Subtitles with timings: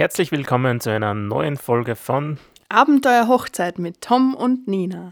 [0.00, 2.38] Herzlich willkommen zu einer neuen Folge von
[2.70, 5.10] Abenteuer Hochzeit mit Tom und Nina.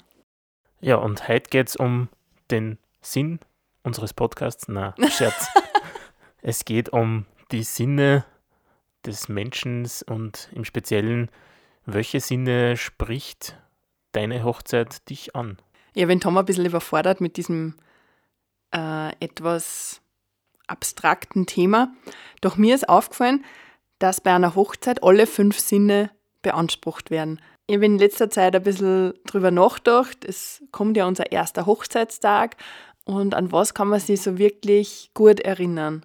[0.81, 2.09] Ja, und heute geht es um
[2.51, 3.39] den Sinn
[3.83, 4.67] unseres Podcasts.
[4.67, 5.47] Na, Scherz.
[6.41, 8.25] es geht um die Sinne
[9.05, 11.31] des Menschen und im Speziellen,
[11.85, 13.59] welche Sinne spricht
[14.13, 15.59] deine Hochzeit dich an?
[15.97, 17.75] Ja, wenn Tom ein bisschen überfordert mit diesem
[18.75, 20.01] äh, etwas
[20.67, 21.93] abstrakten Thema.
[22.41, 23.45] Doch mir ist aufgefallen,
[23.99, 26.11] dass bei einer Hochzeit alle fünf Sinne
[26.43, 27.41] beansprucht werden.
[27.67, 30.25] Ich habe in letzter Zeit ein bisschen drüber nachgedacht.
[30.25, 32.57] Es kommt ja unser erster Hochzeitstag
[33.05, 36.05] und an was kann man sich so wirklich gut erinnern?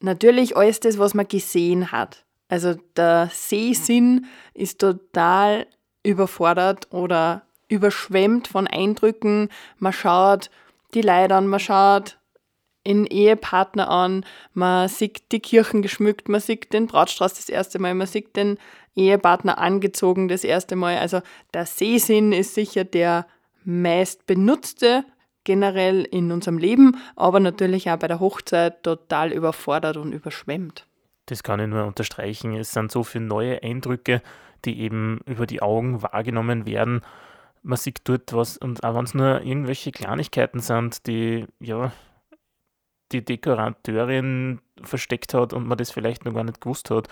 [0.00, 2.24] Natürlich alles das, was man gesehen hat.
[2.48, 5.66] Also der Sehsinn ist total
[6.02, 9.48] überfordert oder überschwemmt von Eindrücken.
[9.78, 10.50] Man schaut
[10.94, 12.17] die Leute an, man schaut
[12.86, 14.24] den Ehepartner an,
[14.54, 18.58] man sieht die Kirchen geschmückt, man sieht den Brautstrauß das erste Mal, man sieht den
[18.94, 20.98] Ehepartner angezogen das erste Mal.
[20.98, 21.20] Also
[21.54, 23.26] der Sehsinn ist sicher der
[23.64, 25.04] meist benutzte
[25.44, 30.86] generell in unserem Leben, aber natürlich auch bei der Hochzeit total überfordert und überschwemmt.
[31.26, 32.54] Das kann ich nur unterstreichen.
[32.54, 34.22] Es sind so viele neue Eindrücke,
[34.64, 37.02] die eben über die Augen wahrgenommen werden.
[37.62, 41.92] Man sieht dort was, und auch wenn es nur irgendwelche Kleinigkeiten sind, die ja
[43.12, 47.08] die Dekorateurin versteckt hat und man das vielleicht noch gar nicht gewusst hat.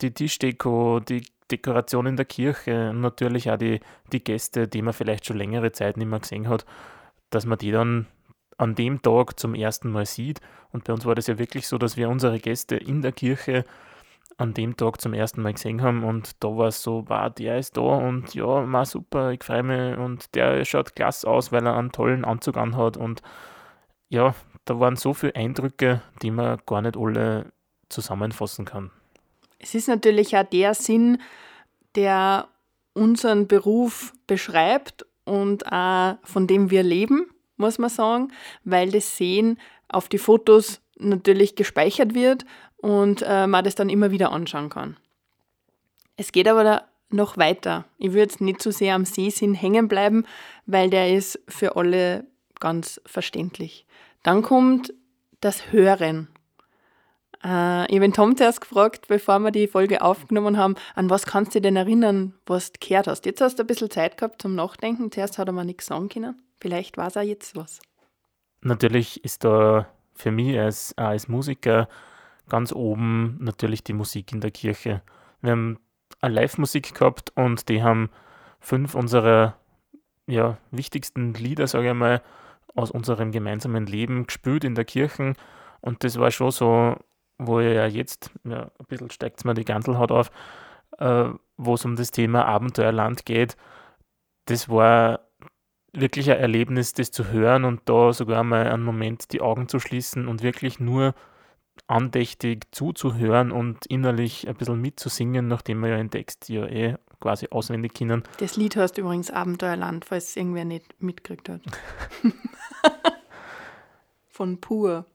[0.00, 3.80] Die Tischdeko, die Dekoration in der Kirche natürlich auch die,
[4.12, 6.66] die Gäste, die man vielleicht schon längere Zeit nicht mehr gesehen hat,
[7.30, 8.06] dass man die dann
[8.58, 10.40] an dem Tag zum ersten Mal sieht.
[10.72, 13.64] Und bei uns war das ja wirklich so, dass wir unsere Gäste in der Kirche
[14.38, 17.58] an dem Tag zum ersten Mal gesehen haben und da war es so, wow, der
[17.58, 21.66] ist da und ja, ma super, ich freue mich und der schaut klasse aus, weil
[21.66, 23.22] er einen tollen Anzug anhat und
[24.08, 24.34] ja,
[24.66, 27.52] da waren so viele Eindrücke, die man gar nicht alle
[27.88, 28.90] zusammenfassen kann.
[29.58, 31.22] Es ist natürlich auch der Sinn,
[31.94, 32.48] der
[32.92, 38.32] unseren Beruf beschreibt und auch von dem wir leben muss man sagen,
[38.64, 42.44] weil das Sehen auf die Fotos natürlich gespeichert wird
[42.76, 44.96] und äh, man das dann immer wieder anschauen kann.
[46.16, 47.84] Es geht aber da noch weiter.
[47.98, 50.24] Ich würde jetzt nicht so sehr am Sehsinn hängen bleiben,
[50.66, 52.26] weil der ist für alle
[52.58, 53.86] ganz verständlich.
[54.26, 54.92] Dann kommt
[55.40, 56.26] das Hören.
[57.44, 61.54] Äh, ich habe Tom zuerst gefragt, bevor wir die Folge aufgenommen haben, an was kannst
[61.54, 63.24] du denn erinnern, was du gehört hast.
[63.24, 65.12] Jetzt hast du ein bisschen Zeit gehabt zum Nachdenken.
[65.12, 66.42] Zuerst hat er mir nichts sagen können.
[66.60, 67.78] Vielleicht war es auch jetzt was.
[68.62, 71.88] Natürlich ist da für mich als, als Musiker
[72.48, 75.02] ganz oben natürlich die Musik in der Kirche.
[75.40, 75.78] Wir haben
[76.20, 78.10] eine Live-Musik gehabt und die haben
[78.58, 79.56] fünf unserer
[80.26, 82.22] ja, wichtigsten Lieder, sage ich mal,
[82.76, 85.34] aus unserem gemeinsamen Leben gespielt in der Kirche.
[85.80, 86.96] Und das war schon so,
[87.38, 90.30] wo ja jetzt, ja, ein bisschen steigt es mir die Gantelhaut auf,
[90.98, 93.56] äh, wo es um das Thema Abenteuerland geht.
[94.46, 95.20] Das war
[95.92, 99.80] wirklich ein Erlebnis, das zu hören und da sogar mal einen Moment die Augen zu
[99.80, 101.14] schließen und wirklich nur
[101.86, 107.48] andächtig zuzuhören und innerlich ein bisschen mitzusingen, nachdem wir ja den Text ja eh quasi
[107.50, 108.22] auswendig kennen.
[108.38, 111.62] Das Lied heißt übrigens Abenteuerland, falls es irgendwer nicht mitgekriegt hat.
[114.28, 115.06] Von Pur.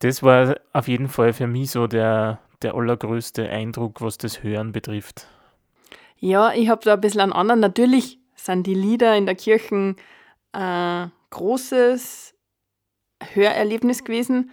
[0.00, 4.72] Das war auf jeden Fall für mich so der, der allergrößte Eindruck, was das Hören
[4.72, 5.26] betrifft.
[6.18, 7.60] Ja, ich habe da ein bisschen einen anderen.
[7.60, 12.34] Natürlich sind die Lieder in der Kirche ein äh, großes
[13.32, 14.50] Hörerlebnis gewesen.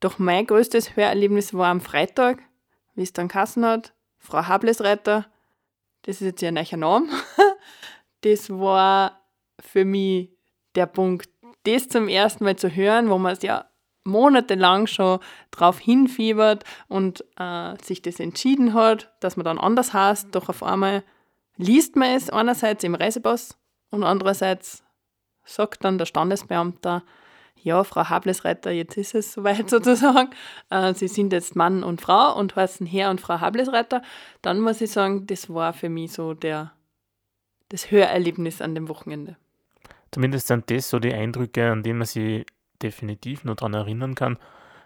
[0.00, 2.42] Doch mein größtes Hörerlebnis war am Freitag,
[2.94, 3.94] wie es dann Kassen hat.
[4.18, 5.26] Frau Hablesreiter,
[6.02, 7.08] das ist jetzt ihr neuer Name.
[8.24, 9.20] Das war
[9.58, 10.30] für mich
[10.76, 11.28] der Punkt,
[11.64, 13.66] das zum ersten Mal zu hören, wo man es ja
[14.04, 20.34] monatelang schon drauf hinfiebert und äh, sich das entschieden hat, dass man dann anders heißt,
[20.34, 21.04] doch auf einmal
[21.56, 23.56] liest man es einerseits im Reisepass
[23.90, 24.82] und andererseits
[25.44, 27.02] sagt dann der Standesbeamter,
[27.62, 30.30] ja, Frau Hablesreiter, jetzt ist es soweit sozusagen.
[30.70, 34.02] Äh, Sie sind jetzt Mann und Frau und heißen Herr und Frau Hablesreiter.
[34.42, 36.72] Dann muss ich sagen, das war für mich so der,
[37.68, 39.36] das Hörerlebnis an dem Wochenende.
[40.12, 42.46] Zumindest sind das so die Eindrücke, an die man sich
[42.82, 44.38] definitiv noch daran erinnern kann.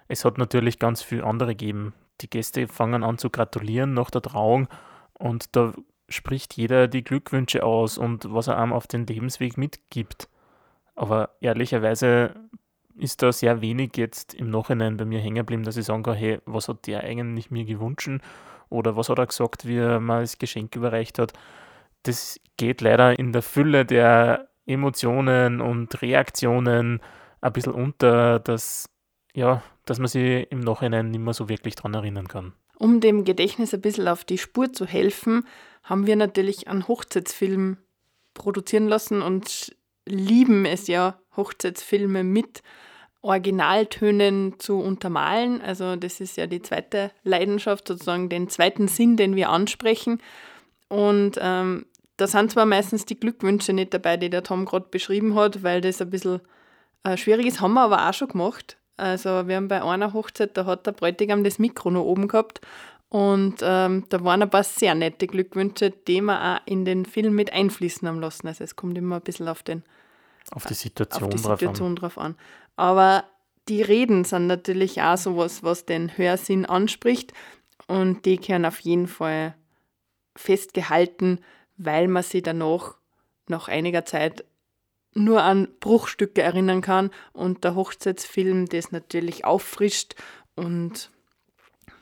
[0.08, 1.94] Es hat natürlich ganz viele andere gegeben.
[2.20, 4.68] Die Gäste fangen an zu gratulieren nach der Trauung
[5.14, 5.74] und da
[6.08, 10.28] spricht jeder die Glückwünsche aus und was er einem auf den Lebensweg mitgibt.
[10.94, 12.34] Aber ehrlicherweise
[12.96, 16.14] ist da sehr wenig jetzt im Nachhinein bei mir hängen geblieben, dass ich sagen kann,
[16.14, 18.08] hey, was hat der eigentlich mir gewünscht
[18.70, 21.32] oder was hat er gesagt, wie er mal das Geschenk überreicht hat.
[22.04, 27.00] Das geht leider in der Fülle der Emotionen und Reaktionen
[27.40, 28.88] ein bisschen unter, dass,
[29.34, 32.52] ja, dass man sich im Nachhinein nicht mehr so wirklich daran erinnern kann.
[32.78, 35.46] Um dem Gedächtnis ein bisschen auf die Spur zu helfen,
[35.82, 37.78] haben wir natürlich einen Hochzeitsfilm
[38.34, 39.74] produzieren lassen und
[40.04, 42.62] lieben es ja, Hochzeitsfilme mit
[43.22, 45.60] Originaltönen zu untermalen.
[45.60, 50.20] Also das ist ja die zweite Leidenschaft, sozusagen den zweiten Sinn, den wir ansprechen.
[50.88, 51.86] Und ähm,
[52.16, 55.80] da sind zwar meistens die Glückwünsche nicht dabei, die der Tom gerade beschrieben hat, weil
[55.80, 56.40] das ein bisschen
[57.04, 58.78] äh, schwierig ist, haben wir aber auch schon gemacht.
[58.96, 62.60] Also wir haben bei einer Hochzeit, da hat der Bräutigam das Mikro noch oben gehabt
[63.08, 67.34] und ähm, da waren ein paar sehr nette Glückwünsche, die wir auch in den Film
[67.34, 68.48] mit einfließen haben lassen.
[68.48, 69.84] Also es kommt immer ein bisschen auf, den,
[70.50, 71.96] auf die Situation, auf die drauf, Situation an.
[71.96, 72.36] drauf an.
[72.76, 73.24] Aber
[73.68, 77.32] die Reden sind natürlich auch sowas, was den Hörsinn anspricht
[77.86, 79.54] und die können auf jeden Fall
[80.34, 81.40] festgehalten,
[81.76, 82.96] weil man sich danach
[83.48, 84.44] nach einiger Zeit
[85.14, 90.14] nur an Bruchstücke erinnern kann und der Hochzeitsfilm das natürlich auffrischt
[90.54, 91.10] und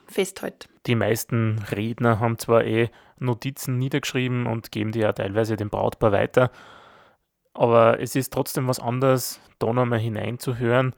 [0.07, 0.69] festhält.
[0.87, 6.13] Die meisten Redner haben zwar eh Notizen niedergeschrieben und geben die ja teilweise dem Brautpaar
[6.13, 6.51] weiter,
[7.55, 10.95] aber es ist trotzdem was anderes, da nochmal hineinzuhören.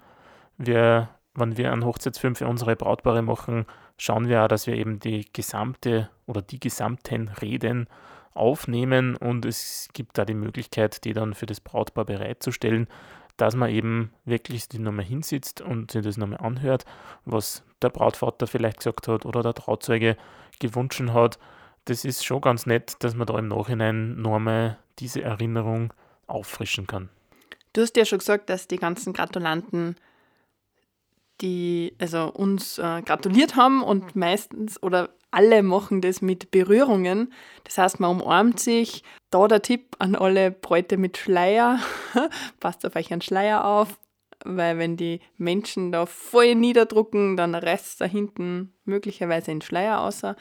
[0.56, 3.66] Wir, wenn wir einen Hochzeitsfilm für unsere Brautpaare machen,
[3.98, 7.88] schauen wir auch, dass wir eben die gesamte oder die gesamten Reden
[8.36, 12.88] aufnehmen und es gibt da die Möglichkeit, die dann für das Brautpaar bereitzustellen,
[13.36, 16.84] dass man eben wirklich die nochmal hinsitzt und sich das nochmal anhört,
[17.24, 20.16] was der Brautvater vielleicht gesagt hat oder der Trauzeuge
[20.58, 21.38] gewünscht hat.
[21.84, 25.92] Das ist schon ganz nett, dass man da im Nachhinein nochmal diese Erinnerung
[26.26, 27.10] auffrischen kann.
[27.72, 29.96] Du hast ja schon gesagt, dass die ganzen Gratulanten
[31.40, 37.32] die also uns äh, gratuliert haben und meistens oder alle machen das mit Berührungen.
[37.64, 39.02] Das heißt, man umarmt sich.
[39.30, 41.78] Da der Tipp an alle Bräute mit Schleier.
[42.60, 43.98] Passt auf euch einen Schleier auf,
[44.44, 50.36] weil wenn die Menschen da voll niederdrucken, dann reißt da hinten möglicherweise ein Schleier außer.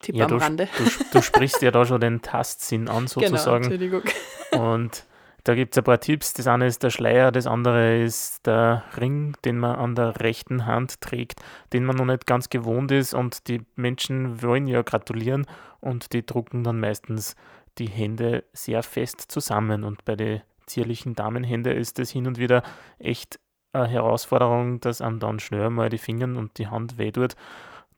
[0.00, 0.68] Tipp ja, am du, Rande.
[0.76, 3.64] Du, du, sprichst ja da schon den Tastsinn an, Genau, sozusagen.
[3.64, 4.02] Entschuldigung.
[4.50, 5.04] Und
[5.46, 6.32] da gibt es ein paar Tipps.
[6.34, 10.66] Das eine ist der Schleier, das andere ist der Ring, den man an der rechten
[10.66, 11.40] Hand trägt,
[11.72, 13.14] den man noch nicht ganz gewohnt ist.
[13.14, 15.46] Und die Menschen wollen ja gratulieren
[15.78, 17.36] und die drucken dann meistens
[17.78, 19.84] die Hände sehr fest zusammen.
[19.84, 22.64] Und bei den zierlichen Damenhände ist das hin und wieder
[22.98, 23.38] echt
[23.72, 27.36] eine Herausforderung, dass einem dann schnell mal die Finger und die Hand weh tut.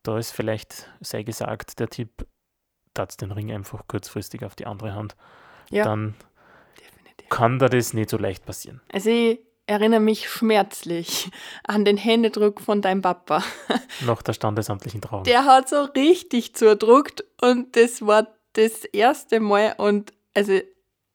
[0.02, 2.26] Da ist vielleicht, sei gesagt, der Tipp,
[2.92, 5.16] tat's den Ring einfach kurzfristig auf die andere Hand.
[5.70, 5.84] Ja.
[5.84, 6.14] Dann
[7.28, 8.80] kann da das nicht so leicht passieren.
[8.92, 11.30] Also ich erinnere mich schmerzlich
[11.64, 13.42] an den Händedruck von deinem Papa.
[14.06, 15.24] Nach der standesamtlichen Trauung.
[15.24, 20.60] Der hat so richtig zudruckt und das war das erste Mal und also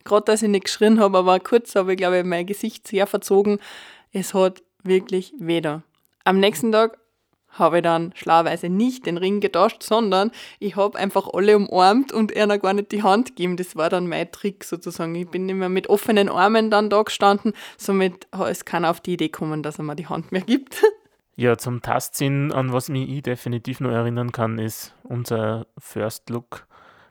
[0.03, 3.07] gerade, dass ich nicht geschrien habe, aber kurz habe ich, glaube ich, mein Gesicht sehr
[3.07, 3.59] verzogen.
[4.11, 5.83] Es hat wirklich weder.
[6.23, 6.97] Am nächsten Tag
[7.53, 12.35] habe ich dann schlauerweise nicht den Ring getauscht, sondern ich habe einfach alle umarmt und
[12.35, 13.57] einer gar nicht die Hand gegeben.
[13.57, 15.15] Das war dann mein Trick sozusagen.
[15.15, 19.29] Ich bin immer mit offenen Armen dann da gestanden, somit ist keiner auf die Idee
[19.29, 20.83] gekommen, dass er mir die Hand mehr gibt.
[21.35, 26.67] Ja, zum Tastsinn, an was mich ich definitiv noch erinnern kann, ist unser First Look,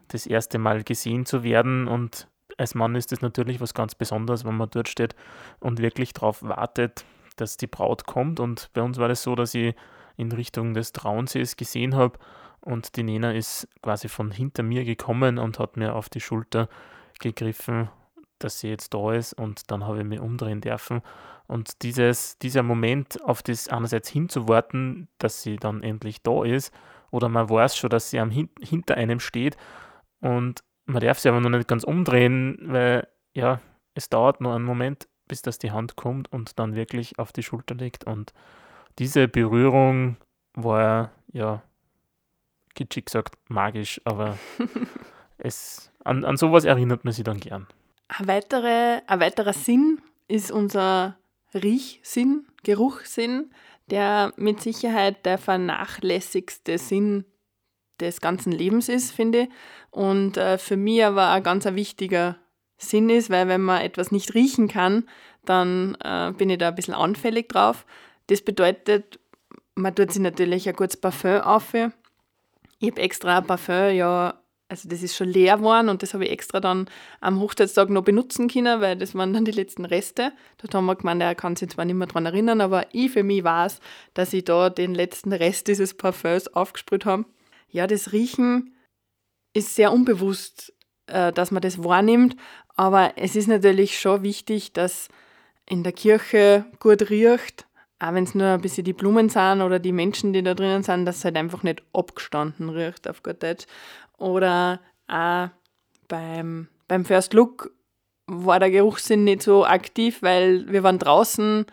[0.07, 4.45] das erste Mal gesehen zu werden und als Mann ist das natürlich was ganz Besonderes,
[4.45, 5.17] wenn man dort steht
[5.59, 7.05] und wirklich darauf wartet,
[7.37, 8.41] dass die Braut kommt.
[8.41, 9.75] Und bei uns war das so, dass ich
[10.17, 12.19] in Richtung des Trauensees gesehen habe
[12.61, 16.69] und die Nena ist quasi von hinter mir gekommen und hat mir auf die Schulter
[17.21, 17.89] gegriffen,
[18.39, 21.03] dass sie jetzt da ist und dann habe ich mich umdrehen dürfen.
[21.47, 26.73] Und dieses, dieser Moment, auf das einerseits hinzuwarten, dass sie dann endlich da ist,
[27.11, 29.57] oder man weiß schon, dass sie am Hin hinter einem steht
[30.21, 33.61] und man darf sie aber noch nicht ganz umdrehen, weil ja,
[33.95, 37.43] es dauert nur einen Moment, bis das die Hand kommt und dann wirklich auf die
[37.43, 38.05] Schulter legt.
[38.05, 38.33] Und
[38.99, 40.17] diese Berührung
[40.55, 41.63] war ja
[42.75, 44.39] kitschig gesagt magisch, aber
[45.39, 47.67] es, an, an sowas erinnert man sich dann gern.
[48.09, 51.17] Ein, weitere, ein weiterer Sinn ist unser
[51.55, 53.51] Riechsinn, Geruchssinn,
[53.91, 57.25] der mit Sicherheit der vernachlässigste Sinn
[58.01, 59.49] des ganzen Lebens ist, finde ich.
[59.91, 62.37] Und äh, für mich aber ein ganz ein wichtiger
[62.79, 65.09] Sinn ist, weil wenn man etwas nicht riechen kann,
[65.45, 67.85] dann äh, bin ich da ein bisschen anfällig drauf.
[68.33, 69.21] Das bedeutet,
[69.75, 71.75] man tut sich natürlich ein gutes Parfum auf.
[71.75, 76.25] Ich habe extra ein Parfum, ja, also das ist schon leer geworden und das habe
[76.25, 76.89] ich extra dann
[77.21, 80.33] am Hochzeitstag noch benutzen können, weil das waren dann die letzten Reste.
[80.57, 83.23] Dort haben wir gemeint, er kann sich zwar nicht mehr daran erinnern, aber ich für
[83.23, 83.81] mich weiß,
[84.15, 87.27] dass ich da den letzten Rest dieses Parfums aufgesprüht habe.
[87.69, 88.75] Ja, das Riechen
[89.53, 90.73] ist sehr unbewusst,
[91.07, 92.37] äh, dass man das wahrnimmt,
[92.77, 95.09] aber es ist natürlich schon wichtig, dass
[95.69, 97.67] in der Kirche gut riecht,
[98.03, 100.83] auch wenn es nur ein bisschen die Blumen sind oder die Menschen, die da drinnen
[100.83, 103.67] sind, dass es halt einfach nicht abgestanden riecht, auf Gott Deutsch.
[104.19, 105.51] Oder auch
[106.09, 107.71] beim, beim First Look
[108.27, 111.65] war der Geruchssinn nicht so aktiv, weil wir waren draußen,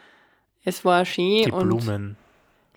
[0.64, 1.46] es war schön.
[1.46, 2.16] Die und Blumen.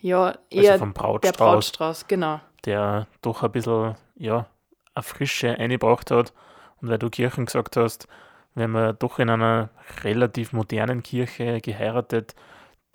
[0.01, 2.41] Ja, eher also vom Brautstrauß, der Brautstrauß, genau.
[2.65, 4.47] der doch ein bisschen, ja,
[4.95, 6.33] eine Frische eingebracht hat.
[6.81, 8.09] Und weil du Kirchen gesagt hast,
[8.55, 9.69] wenn man doch in einer
[10.03, 12.35] relativ modernen Kirche geheiratet,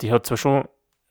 [0.00, 0.68] die hat zwar schon, ich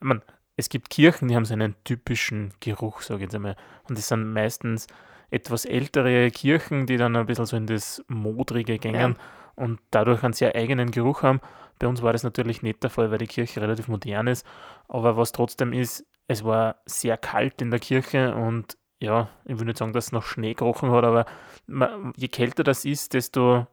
[0.07, 0.21] mein,
[0.55, 3.55] es gibt Kirchen, die haben so einen typischen Geruch, sage ich jetzt einmal.
[3.87, 4.87] Und das sind meistens
[5.29, 9.17] etwas ältere Kirchen, die dann ein bisschen so in das Modrige gängen
[9.55, 11.41] und dadurch einen sehr eigenen Geruch haben.
[11.79, 14.45] Bei uns war das natürlich nicht der Fall, weil die Kirche relativ modern ist.
[14.87, 19.65] Aber was trotzdem ist, es war sehr kalt in der Kirche und ja, ich will
[19.65, 21.25] nicht sagen, dass es noch Schnee gerochen hat, aber
[22.15, 23.67] je kälter das ist, desto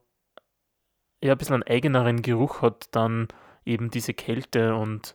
[1.22, 3.28] ja, ein bisschen einen eigeneren Geruch hat dann
[3.66, 5.14] eben diese Kälte und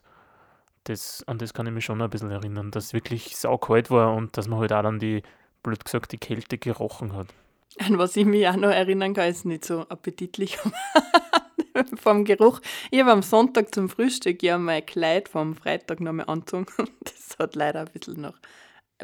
[0.84, 4.14] das, an das kann ich mich schon ein bisschen erinnern, dass es wirklich saukalt war
[4.14, 5.22] und dass man halt auch dann die,
[5.62, 7.28] blöd gesagt, die Kälte gerochen hat.
[7.78, 10.58] An was ich mich auch noch erinnern kann, ist nicht so appetitlich
[11.96, 12.60] vom Geruch.
[12.90, 16.66] Ich habe am Sonntag zum Frühstück ja mein Kleid vom Freitag noch mal angezogen.
[17.04, 18.34] Das hat leider ein bisschen noch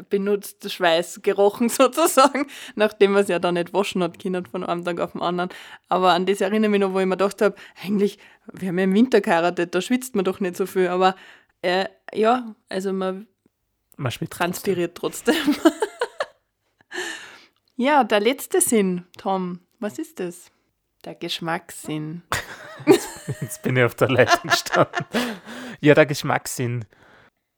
[0.09, 4.83] benutzt Schweiß gerochen sozusagen, nachdem man es ja dann nicht waschen hat können von einem
[4.83, 5.49] Tag auf den anderen.
[5.89, 8.19] Aber an das erinnere ich mich noch, wo ich mir gedacht habe, eigentlich,
[8.51, 10.87] wir haben ja im Winter geheiratet, da schwitzt man doch nicht so viel.
[10.87, 11.15] Aber
[11.61, 13.27] äh, ja, also man,
[13.97, 15.35] Man transpiriert trotzdem.
[17.75, 20.51] ja, der letzte Sinn, Tom, was ist das?
[21.05, 22.23] Der Geschmackssinn.
[23.41, 25.05] Jetzt bin ich auf der Leitung gestanden.
[25.79, 26.85] ja, der Geschmackssinn.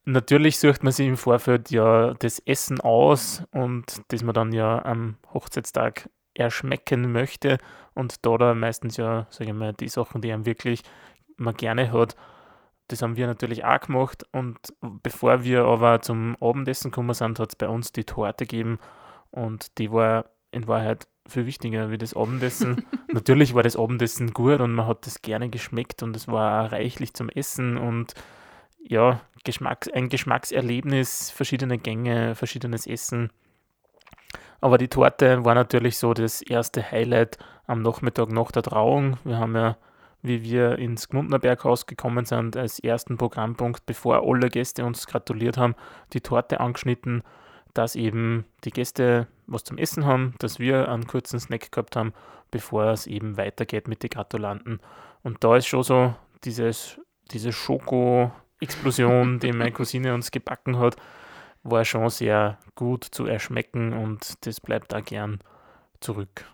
[0.09, 4.83] Natürlich sucht man sich im Vorfeld ja das Essen aus und das man dann ja
[4.83, 7.59] am Hochzeitstag erschmecken möchte.
[7.93, 10.81] Und da da meistens ja, sage ich mal, die Sachen, die einem wirklich
[11.37, 12.15] man gerne hat,
[12.87, 14.25] das haben wir natürlich auch gemacht.
[14.31, 18.79] Und bevor wir aber zum Abendessen gekommen sind, hat es bei uns die Torte gegeben.
[19.29, 22.83] Und die war in Wahrheit viel wichtiger wie das Abendessen.
[23.13, 26.71] natürlich war das Abendessen gut und man hat das gerne geschmeckt und es war auch
[26.71, 28.15] reichlich zum Essen und
[28.79, 33.31] ja, Geschmacks, ein Geschmackserlebnis, verschiedene Gänge, verschiedenes Essen.
[34.61, 39.17] Aber die Torte war natürlich so das erste Highlight am Nachmittag nach der Trauung.
[39.23, 39.77] Wir haben ja,
[40.21, 45.57] wie wir ins Gmundner Berghaus gekommen sind, als ersten Programmpunkt, bevor alle Gäste uns gratuliert
[45.57, 45.75] haben,
[46.13, 47.23] die Torte angeschnitten,
[47.73, 52.13] dass eben die Gäste was zum Essen haben, dass wir einen kurzen Snack gehabt haben,
[52.51, 54.81] bevor es eben weitergeht mit den Gratulanten.
[55.23, 56.99] Und da ist schon so dieses,
[57.31, 60.95] diese Schoko- Explosion, die meine Cousine uns gebacken hat,
[61.63, 65.39] war schon sehr gut zu erschmecken und das bleibt da gern
[65.99, 66.45] zurück.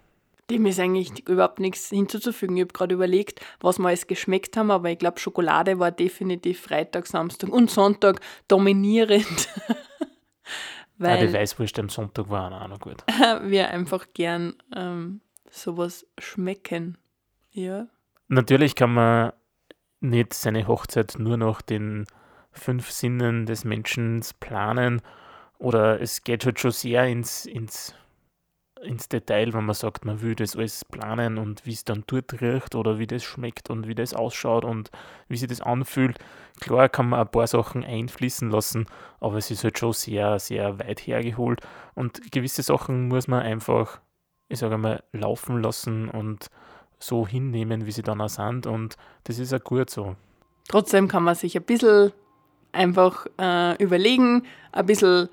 [0.50, 2.58] Dem ist eigentlich überhaupt nichts hinzuzufügen.
[2.58, 6.62] Ich habe gerade überlegt, was wir alles geschmeckt haben, aber ich glaube, Schokolade war definitiv
[6.62, 9.50] Freitag, Samstag und Sonntag dominierend.
[10.98, 13.04] Weil Weil die Weißwurst am Sonntag war auch noch gut.
[13.44, 16.98] wir einfach gern ähm, sowas schmecken.
[17.52, 17.88] Ja.
[18.28, 19.34] Natürlich kann man
[20.10, 22.06] nicht seine Hochzeit nur nach den
[22.52, 25.02] fünf Sinnen des Menschen planen
[25.58, 27.94] oder es geht halt schon sehr ins, ins,
[28.82, 32.42] ins Detail, wenn man sagt, man will das alles planen und wie es dann dort
[32.42, 34.92] riecht oder wie das schmeckt und wie das ausschaut und
[35.28, 36.20] wie sich das anfühlt.
[36.60, 38.86] Klar kann man ein paar Sachen einfließen lassen,
[39.20, 41.62] aber es ist halt schon sehr, sehr weit hergeholt
[41.94, 44.00] und gewisse Sachen muss man einfach,
[44.50, 46.50] ich sage mal, laufen lassen und
[47.00, 50.16] so hinnehmen, wie sie dann auch sind und das ist auch gut so.
[50.68, 52.12] Trotzdem kann man sich ein bisschen
[52.72, 55.30] einfach äh, überlegen, ein bisschen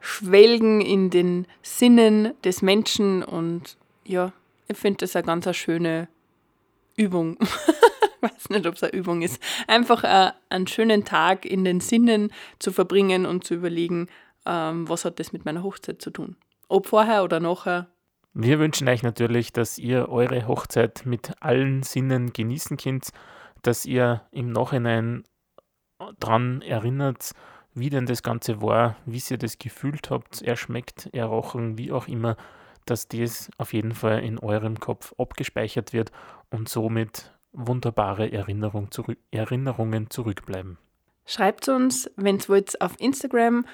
[0.00, 4.32] schwelgen in den Sinnen des Menschen und ja,
[4.68, 6.08] ich finde das eine ganz eine schöne
[6.96, 7.38] Übung.
[7.40, 9.40] ich weiß nicht, ob es eine Übung ist.
[9.66, 14.08] Einfach äh, einen schönen Tag in den Sinnen zu verbringen und zu überlegen,
[14.46, 16.36] ähm, was hat das mit meiner Hochzeit zu tun.
[16.68, 17.88] Ob vorher oder nachher.
[18.36, 23.10] Wir wünschen euch natürlich, dass ihr eure Hochzeit mit allen Sinnen genießen könnt,
[23.62, 25.22] dass ihr im Nachhinein
[26.18, 27.30] dran erinnert,
[27.74, 32.36] wie denn das Ganze war, wie ihr das gefühlt habt, erschmeckt, errochen, wie auch immer,
[32.86, 36.10] dass das auf jeden Fall in eurem Kopf abgespeichert wird
[36.50, 40.76] und somit wunderbare Erinnerung zurück, Erinnerungen zurückbleiben.
[41.24, 43.64] Schreibt uns, wenn es wollt, auf Instagram,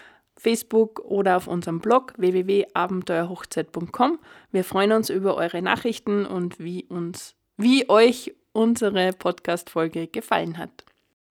[0.41, 4.19] Facebook oder auf unserem Blog www.abenteuerhochzeit.com.
[4.51, 10.87] Wir freuen uns über eure Nachrichten und wie uns, wie euch unsere Podcast-Folge gefallen hat.